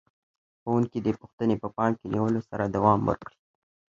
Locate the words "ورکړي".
3.05-3.37